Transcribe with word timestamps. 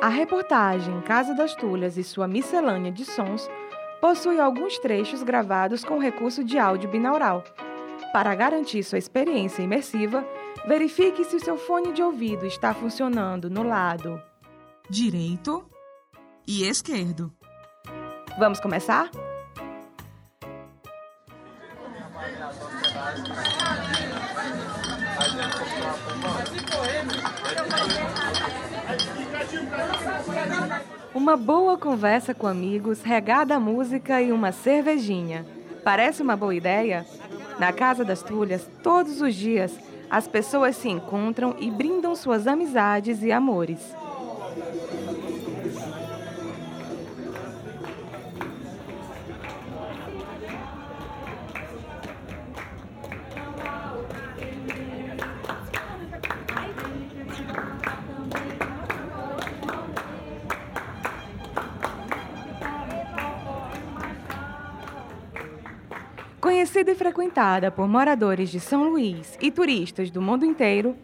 A 0.00 0.08
reportagem 0.08 0.98
Casa 1.02 1.34
das 1.34 1.54
Tulhas 1.54 1.98
e 1.98 2.02
sua 2.02 2.26
miscelânea 2.26 2.90
de 2.90 3.04
sons 3.04 3.50
possui 4.00 4.40
alguns 4.40 4.78
trechos 4.78 5.22
gravados 5.22 5.84
com 5.84 5.98
recurso 5.98 6.42
de 6.42 6.58
áudio 6.58 6.88
binaural. 6.88 7.44
Para 8.10 8.34
garantir 8.34 8.82
sua 8.82 8.96
experiência 8.96 9.62
imersiva, 9.62 10.26
verifique 10.66 11.22
se 11.22 11.36
o 11.36 11.40
seu 11.40 11.58
fone 11.58 11.92
de 11.92 12.02
ouvido 12.02 12.46
está 12.46 12.72
funcionando 12.72 13.50
no 13.50 13.62
lado 13.62 14.20
direito 14.88 15.68
e 16.48 16.66
esquerdo. 16.66 17.30
Vamos 18.38 18.58
começar? 18.58 19.10
Uma 31.20 31.36
boa 31.36 31.76
conversa 31.76 32.32
com 32.32 32.46
amigos, 32.46 33.02
regada 33.02 33.54
a 33.54 33.60
música 33.60 34.22
e 34.22 34.32
uma 34.32 34.52
cervejinha. 34.52 35.44
Parece 35.84 36.22
uma 36.22 36.34
boa 36.34 36.54
ideia? 36.54 37.04
Na 37.58 37.74
Casa 37.74 38.02
das 38.02 38.22
Tulhas, 38.22 38.66
todos 38.82 39.20
os 39.20 39.34
dias, 39.34 39.78
as 40.08 40.26
pessoas 40.26 40.76
se 40.76 40.88
encontram 40.88 41.54
e 41.58 41.70
brindam 41.70 42.16
suas 42.16 42.46
amizades 42.46 43.22
e 43.22 43.30
amores. 43.30 43.94
Conhecida 66.40 66.90
e 66.90 66.94
frequentada 66.94 67.70
por 67.70 67.86
moradores 67.86 68.48
de 68.48 68.58
São 68.58 68.88
Luís 68.88 69.36
e 69.42 69.50
turistas 69.50 70.10
do 70.10 70.22
mundo 70.22 70.46
inteiro, 70.46 70.96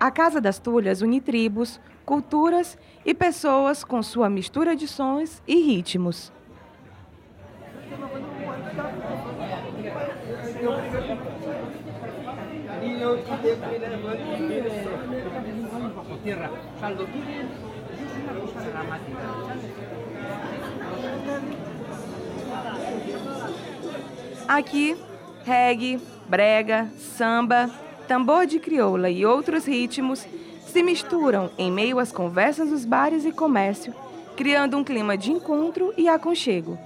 a 0.00 0.10
Casa 0.10 0.40
das 0.40 0.58
Tulhas 0.58 1.02
une 1.02 1.20
tribos, 1.20 1.78
culturas 2.06 2.78
e 3.04 3.12
pessoas 3.12 3.84
com 3.84 4.02
sua 4.02 4.30
mistura 4.30 4.74
de 4.74 4.88
sons 4.88 5.42
e 5.46 5.56
ritmos. 5.56 6.32
Aqui, 24.48 24.96
reggae, 25.44 26.00
brega, 26.26 26.90
samba, 26.96 27.70
tambor 28.08 28.46
de 28.46 28.58
crioula 28.58 29.10
e 29.10 29.26
outros 29.26 29.66
ritmos 29.66 30.26
se 30.66 30.82
misturam 30.82 31.50
em 31.58 31.70
meio 31.70 31.98
às 31.98 32.10
conversas 32.10 32.70
dos 32.70 32.86
bares 32.86 33.26
e 33.26 33.30
comércio, 33.30 33.94
criando 34.38 34.78
um 34.78 34.82
clima 34.82 35.18
de 35.18 35.30
encontro 35.30 35.92
e 35.98 36.08
aconchego. 36.08 36.78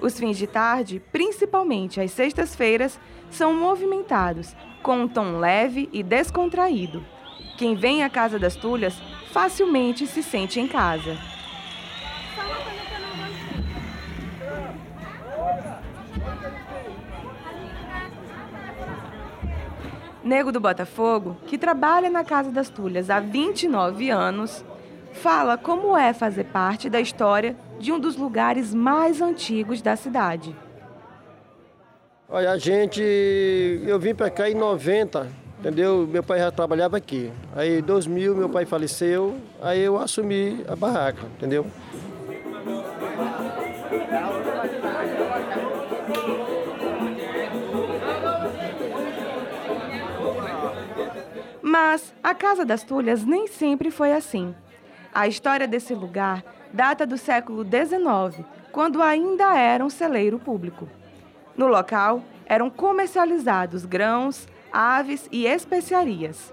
Os 0.00 0.18
fins 0.18 0.38
de 0.38 0.46
tarde, 0.46 1.02
principalmente 1.12 2.00
às 2.00 2.10
sextas-feiras, 2.12 2.98
são 3.30 3.54
movimentados, 3.54 4.56
com 4.82 5.02
um 5.02 5.08
tom 5.08 5.38
leve 5.38 5.88
e 5.92 6.02
descontraído. 6.02 7.04
Quem 7.58 7.74
vem 7.74 8.02
à 8.02 8.08
Casa 8.08 8.38
das 8.38 8.56
Tulhas 8.56 8.94
facilmente 9.30 10.06
se 10.06 10.22
sente 10.22 10.58
em 10.58 10.66
casa. 10.66 11.18
Nego 20.24 20.52
do 20.52 20.60
Botafogo, 20.60 21.36
que 21.46 21.58
trabalha 21.58 22.08
na 22.08 22.24
Casa 22.24 22.50
das 22.50 22.70
Tulhas 22.70 23.10
há 23.10 23.20
29 23.20 24.10
anos, 24.10 24.64
fala 25.12 25.58
como 25.58 25.96
é 25.96 26.12
fazer 26.12 26.44
parte 26.44 26.88
da 26.88 27.00
história 27.00 27.56
de 27.80 27.90
um 27.90 27.98
dos 27.98 28.14
lugares 28.14 28.74
mais 28.74 29.22
antigos 29.22 29.80
da 29.80 29.96
cidade. 29.96 30.54
Olha, 32.28 32.52
a 32.52 32.58
gente. 32.58 33.02
Eu 33.02 33.98
vim 33.98 34.14
para 34.14 34.30
cá 34.30 34.48
em 34.48 34.54
90, 34.54 35.26
entendeu? 35.58 36.06
Meu 36.06 36.22
pai 36.22 36.38
já 36.38 36.50
trabalhava 36.52 36.96
aqui. 36.98 37.32
Aí 37.56 37.78
em 37.78 37.82
2000 37.82 38.36
meu 38.36 38.48
pai 38.48 38.66
faleceu, 38.66 39.36
aí 39.60 39.80
eu 39.80 39.98
assumi 39.98 40.64
a 40.68 40.76
barraca, 40.76 41.26
entendeu? 41.36 41.66
Mas 51.62 52.14
a 52.22 52.34
Casa 52.34 52.64
das 52.64 52.82
Tulhas 52.82 53.24
nem 53.24 53.46
sempre 53.46 53.90
foi 53.90 54.12
assim. 54.12 54.54
A 55.12 55.26
história 55.26 55.66
desse 55.66 55.94
lugar 55.94 56.44
data 56.72 57.04
do 57.04 57.18
século 57.18 57.64
XIX, 57.64 58.46
quando 58.70 59.02
ainda 59.02 59.56
era 59.56 59.84
um 59.84 59.90
celeiro 59.90 60.38
público. 60.38 60.88
No 61.56 61.66
local 61.66 62.22
eram 62.46 62.70
comercializados 62.70 63.84
grãos, 63.84 64.46
aves 64.72 65.28
e 65.32 65.46
especiarias. 65.46 66.52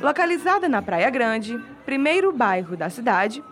Localizada 0.00 0.68
na 0.68 0.82
Praia 0.82 1.08
Grande, 1.08 1.58
primeiro 1.84 2.32
bairro 2.32 2.76
da 2.76 2.90
cidade, 2.90 3.42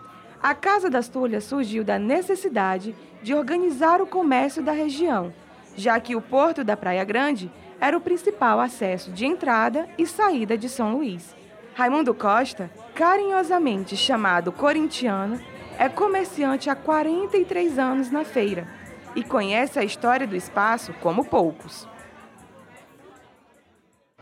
a 0.41 0.53
Casa 0.53 0.89
das 0.89 1.07
Tulhas 1.07 1.45
surgiu 1.45 1.83
da 1.83 1.97
necessidade 1.97 2.95
de 3.23 3.33
organizar 3.33 4.01
o 4.01 4.07
comércio 4.07 4.61
da 4.61 4.71
região, 4.71 5.33
já 5.75 5.99
que 5.99 6.15
o 6.15 6.21
porto 6.21 6.63
da 6.63 6.77
Praia 6.77 7.03
Grande 7.03 7.51
era 7.79 7.97
o 7.97 8.01
principal 8.01 8.59
acesso 8.59 9.11
de 9.11 9.25
entrada 9.25 9.87
e 9.97 10.05
saída 10.05 10.57
de 10.57 10.69
São 10.69 10.95
Luís. 10.95 11.35
Raimundo 11.73 12.13
Costa, 12.13 12.69
carinhosamente 12.93 13.97
chamado 13.97 14.51
corintiano, 14.51 15.39
é 15.77 15.89
comerciante 15.89 16.69
há 16.69 16.75
43 16.75 17.79
anos 17.79 18.11
na 18.11 18.23
feira 18.23 18.67
e 19.15 19.23
conhece 19.23 19.79
a 19.79 19.83
história 19.83 20.27
do 20.27 20.35
espaço 20.35 20.93
como 21.01 21.25
poucos. 21.25 21.87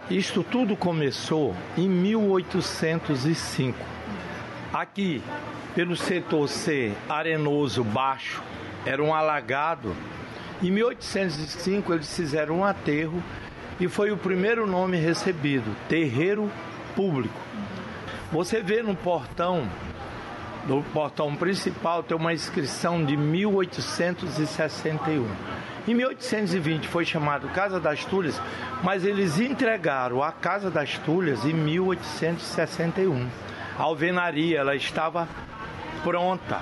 Isto 0.10 0.44
tudo 0.44 0.76
começou 0.76 1.56
em 1.78 1.88
1805. 1.88 3.78
Aqui, 4.74 5.22
pelo 5.76 5.96
setor 5.96 6.48
C, 6.50 6.94
arenoso 7.08 7.84
baixo, 7.84 8.42
era 8.86 9.02
um 9.04 9.14
alagado. 9.14 9.96
Em 10.64 10.70
1805 10.70 11.94
eles 11.94 12.16
fizeram 12.16 12.60
um 12.60 12.66
aterro 12.66 13.22
e 13.80 13.88
foi 13.88 14.12
o 14.12 14.18
primeiro 14.18 14.68
nome 14.68 14.98
recebido, 14.98 15.76
terreiro 15.90 16.52
público. 16.96 17.42
Você 18.32 18.62
vê 18.62 18.84
no 18.84 18.96
portão 18.96 19.68
do 20.66 20.82
portão 20.94 21.36
principal 21.36 22.04
tem 22.04 22.16
uma 22.16 22.34
inscrição 22.34 23.04
de 23.04 23.18
1861. 23.18 25.28
Em 25.88 25.96
1820 25.96 26.88
foi 26.88 27.04
chamado 27.06 27.48
Casa 27.50 27.80
das 27.80 28.06
Tulhas, 28.06 28.40
mas 28.84 29.04
eles 29.04 29.40
entregaram 29.40 30.22
a 30.22 30.32
Casa 30.32 30.70
das 30.70 31.00
Tulhas 31.00 31.44
em 31.46 31.54
1861. 31.54 33.28
A 33.78 33.84
alvenaria 33.84 34.60
ela 34.60 34.76
estava 34.76 35.28
pronta. 36.04 36.62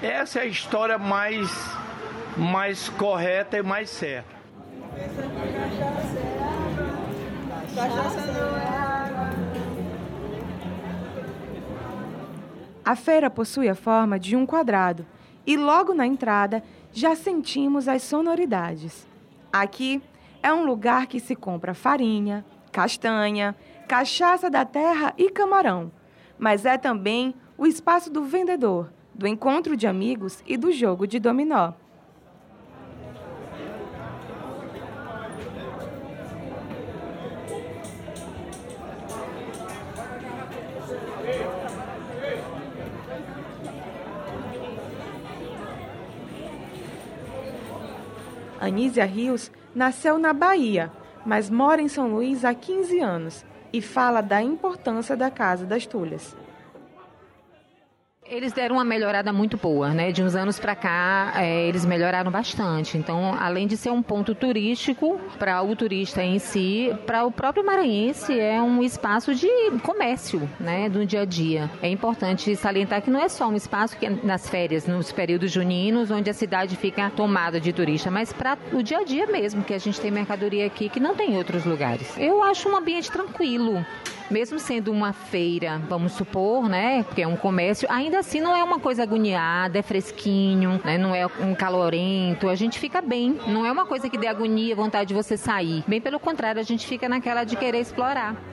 Essa 0.00 0.38
é 0.40 0.42
a 0.42 0.46
história 0.46 0.98
mais, 0.98 1.76
mais 2.36 2.88
correta 2.88 3.58
e 3.58 3.62
mais 3.62 3.90
certa. 3.90 4.42
A 12.84 12.96
feira 12.96 13.30
possui 13.30 13.68
a 13.68 13.74
forma 13.74 14.18
de 14.18 14.34
um 14.34 14.44
quadrado 14.44 15.06
e 15.46 15.56
logo 15.56 15.94
na 15.94 16.06
entrada 16.06 16.62
já 16.92 17.14
sentimos 17.14 17.88
as 17.88 18.02
sonoridades. 18.02 19.06
Aqui 19.52 20.02
é 20.42 20.52
um 20.52 20.64
lugar 20.64 21.06
que 21.06 21.20
se 21.20 21.36
compra 21.36 21.74
farinha, 21.74 22.44
castanha, 22.70 23.54
cachaça 23.86 24.50
da 24.50 24.64
terra 24.64 25.14
e 25.16 25.30
camarão, 25.30 25.92
mas 26.38 26.64
é 26.64 26.76
também 26.76 27.34
o 27.56 27.66
espaço 27.66 28.10
do 28.10 28.24
vendedor, 28.24 28.90
do 29.14 29.26
encontro 29.26 29.76
de 29.76 29.86
amigos 29.86 30.42
e 30.46 30.56
do 30.56 30.72
jogo 30.72 31.06
de 31.06 31.20
dominó. 31.20 31.72
Anísia 48.62 49.04
Rios 49.04 49.50
nasceu 49.74 50.20
na 50.20 50.32
Bahia, 50.32 50.88
mas 51.26 51.50
mora 51.50 51.82
em 51.82 51.88
São 51.88 52.06
Luís 52.06 52.44
há 52.44 52.54
15 52.54 53.00
anos 53.00 53.44
e 53.72 53.82
fala 53.82 54.20
da 54.20 54.40
importância 54.40 55.16
da 55.16 55.32
Casa 55.32 55.66
das 55.66 55.84
Tulhas. 55.84 56.36
Eles 58.32 58.50
deram 58.50 58.76
uma 58.76 58.84
melhorada 58.84 59.30
muito 59.30 59.58
boa, 59.58 59.90
né? 59.90 60.10
De 60.10 60.22
uns 60.22 60.34
anos 60.34 60.58
para 60.58 60.74
cá, 60.74 61.34
é, 61.36 61.68
eles 61.68 61.84
melhoraram 61.84 62.30
bastante. 62.30 62.96
Então, 62.96 63.36
além 63.38 63.66
de 63.66 63.76
ser 63.76 63.90
um 63.90 64.02
ponto 64.02 64.34
turístico 64.34 65.20
para 65.38 65.60
o 65.60 65.76
turista 65.76 66.22
em 66.22 66.38
si, 66.38 66.90
para 67.04 67.26
o 67.26 67.30
próprio 67.30 67.62
maranhense 67.62 68.40
é 68.40 68.58
um 68.62 68.82
espaço 68.82 69.34
de 69.34 69.50
comércio, 69.82 70.48
né? 70.58 70.88
Do 70.88 71.04
dia 71.04 71.20
a 71.20 71.24
dia. 71.26 71.70
É 71.82 71.90
importante 71.90 72.56
salientar 72.56 73.02
que 73.02 73.10
não 73.10 73.20
é 73.20 73.28
só 73.28 73.46
um 73.48 73.54
espaço 73.54 73.98
que 73.98 74.06
é 74.06 74.10
nas 74.22 74.48
férias, 74.48 74.86
nos 74.86 75.12
períodos 75.12 75.52
juninos, 75.52 76.10
onde 76.10 76.30
a 76.30 76.34
cidade 76.34 76.74
fica 76.74 77.10
tomada 77.10 77.60
de 77.60 77.70
turista, 77.70 78.10
mas 78.10 78.32
para 78.32 78.56
o 78.72 78.82
dia 78.82 79.00
a 79.00 79.04
dia 79.04 79.26
mesmo, 79.26 79.62
que 79.62 79.74
a 79.74 79.78
gente 79.78 80.00
tem 80.00 80.10
mercadoria 80.10 80.64
aqui 80.64 80.88
que 80.88 80.98
não 80.98 81.14
tem 81.14 81.32
em 81.32 81.36
outros 81.36 81.66
lugares. 81.66 82.16
Eu 82.16 82.42
acho 82.42 82.66
um 82.66 82.74
ambiente 82.74 83.12
tranquilo 83.12 83.84
mesmo 84.30 84.58
sendo 84.58 84.90
uma 84.90 85.12
feira, 85.12 85.80
vamos 85.88 86.12
supor, 86.12 86.68
né, 86.68 87.02
porque 87.04 87.22
é 87.22 87.26
um 87.26 87.36
comércio, 87.36 87.88
ainda 87.90 88.18
assim 88.18 88.40
não 88.40 88.54
é 88.54 88.62
uma 88.62 88.78
coisa 88.78 89.02
agoniada, 89.02 89.78
é 89.78 89.82
fresquinho, 89.82 90.80
né, 90.84 90.98
não 90.98 91.14
é 91.14 91.26
um 91.26 91.54
calorento, 91.54 92.48
a 92.48 92.54
gente 92.54 92.78
fica 92.78 93.00
bem, 93.00 93.38
não 93.46 93.64
é 93.64 93.72
uma 93.72 93.86
coisa 93.86 94.08
que 94.08 94.18
dê 94.18 94.26
agonia, 94.26 94.74
vontade 94.74 95.08
de 95.08 95.14
você 95.14 95.36
sair. 95.36 95.84
Bem 95.86 96.00
pelo 96.00 96.18
contrário, 96.18 96.60
a 96.60 96.64
gente 96.64 96.86
fica 96.86 97.08
naquela 97.08 97.44
de 97.44 97.56
querer 97.56 97.80
explorar. 97.80 98.51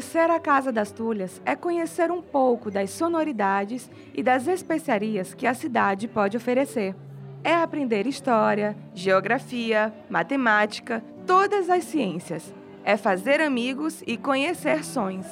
Conhecer 0.00 0.30
a 0.30 0.40
Casa 0.40 0.72
das 0.72 0.90
Tulhas 0.90 1.42
é 1.44 1.54
conhecer 1.54 2.10
um 2.10 2.22
pouco 2.22 2.70
das 2.70 2.88
sonoridades 2.88 3.90
e 4.14 4.22
das 4.22 4.46
especiarias 4.46 5.34
que 5.34 5.46
a 5.46 5.52
cidade 5.52 6.08
pode 6.08 6.38
oferecer. 6.38 6.96
É 7.44 7.52
aprender 7.52 8.06
história, 8.06 8.74
geografia, 8.94 9.92
matemática, 10.08 11.04
todas 11.26 11.68
as 11.68 11.84
ciências. 11.84 12.50
É 12.82 12.96
fazer 12.96 13.42
amigos 13.42 14.02
e 14.06 14.16
conhecer 14.16 14.82
sons. 14.86 15.26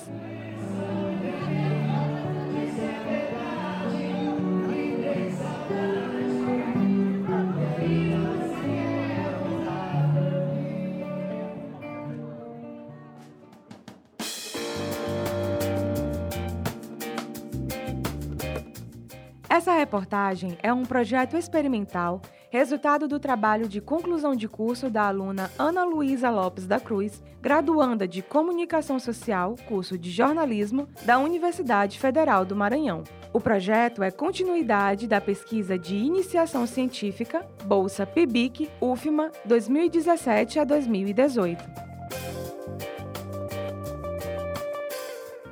Essa 19.59 19.73
reportagem 19.73 20.57
é 20.63 20.73
um 20.73 20.85
projeto 20.85 21.37
experimental, 21.37 22.23
resultado 22.49 23.09
do 23.09 23.19
trabalho 23.19 23.69
de 23.69 23.81
conclusão 23.81 24.37
de 24.37 24.47
curso 24.47 24.89
da 24.89 25.09
aluna 25.09 25.51
Ana 25.59 25.83
Luísa 25.83 26.31
Lopes 26.31 26.65
da 26.65 26.79
Cruz, 26.79 27.21
graduanda 27.43 28.07
de 28.07 28.23
Comunicação 28.23 29.01
Social, 29.01 29.57
curso 29.67 29.99
de 29.99 30.13
jornalismo, 30.13 30.89
da 31.05 31.19
Universidade 31.19 31.99
Federal 31.99 32.45
do 32.45 32.55
Maranhão. 32.55 33.03
O 33.33 33.41
projeto 33.41 34.01
é 34.01 34.13
continuidade 34.13 35.09
da 35.09 35.21
pesquisa 35.21 35.77
de 35.77 35.97
iniciação 35.97 36.65
científica 36.65 37.45
Bolsa 37.65 38.07
PIBIC 38.07 38.71
UFMA 38.81 39.33
2017 39.45 40.61
a 40.61 40.65
2018. 40.65 41.88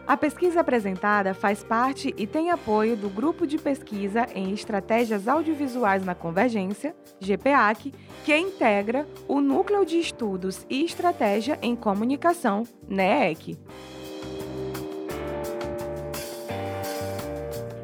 A 0.06 0.16
pesquisa 0.16 0.60
apresentada 0.60 1.34
faz 1.34 1.64
parte 1.64 2.14
e 2.16 2.28
tem 2.28 2.52
apoio 2.52 2.96
do 2.96 3.10
Grupo 3.10 3.44
de 3.44 3.58
Pesquisa 3.58 4.24
em 4.36 4.52
Estratégias 4.52 5.26
Audiovisuais 5.26 6.04
na 6.04 6.14
Convergência, 6.14 6.94
GPAC, 7.18 7.92
que 8.24 8.36
integra 8.36 9.04
o 9.26 9.40
Núcleo 9.40 9.84
de 9.84 9.98
Estudos 9.98 10.64
e 10.70 10.84
Estratégia 10.84 11.58
em 11.60 11.74
Comunicação, 11.74 12.62
NEEC. 12.88 13.58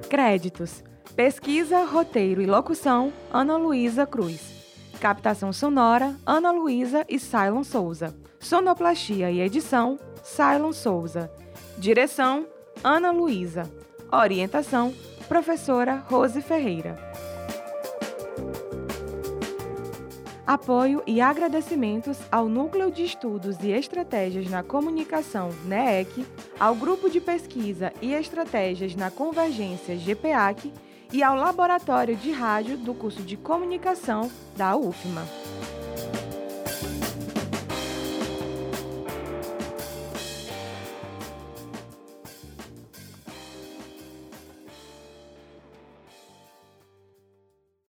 Créditos: 0.09 0.85
Pesquisa, 1.17 1.85
Roteiro 1.85 2.41
e 2.41 2.47
Locução, 2.47 3.13
Ana 3.33 3.57
Luísa 3.57 4.07
Cruz. 4.07 4.63
Captação 5.01 5.53
sonora, 5.53 6.15
Ana 6.25 6.53
Luísa 6.53 7.05
e 7.09 7.19
Cylon 7.19 7.65
Souza. 7.65 8.15
Sonoplastia 8.39 9.29
e 9.29 9.41
edição, 9.41 9.99
Cylon 10.23 10.73
Souza. 10.73 11.42
Direção: 11.79 12.47
Ana 12.83 13.11
Luísa. 13.11 13.71
Orientação: 14.11 14.95
Professora 15.29 15.97
Rose 15.97 16.41
Ferreira. 16.41 17.13
Apoio 20.47 21.03
e 21.07 21.21
agradecimentos 21.21 22.19
ao 22.31 22.49
Núcleo 22.49 22.91
de 22.91 23.05
Estudos 23.05 23.57
e 23.63 23.71
Estratégias 23.71 24.51
na 24.51 24.63
Comunicação 24.63 25.51
NEEC, 25.65 26.27
ao 26.59 26.75
Grupo 26.75 27.09
de 27.09 27.21
Pesquisa 27.21 27.93
e 28.03 28.13
Estratégias 28.13 28.95
na 28.95 29.11
Convergência 29.11 29.97
GPAC 29.97 30.73
e 31.13 31.23
ao 31.23 31.37
Laboratório 31.37 32.17
de 32.17 32.33
Rádio 32.33 32.77
do 32.77 32.93
curso 32.93 33.23
de 33.23 33.37
Comunicação 33.37 34.31
da 34.57 34.77
UFMA. 34.77 35.42